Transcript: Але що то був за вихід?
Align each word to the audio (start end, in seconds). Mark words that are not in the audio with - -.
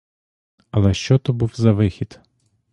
Але 0.71 0.93
що 0.93 1.17
то 1.17 1.33
був 1.33 1.51
за 1.55 1.71
вихід? 1.71 2.19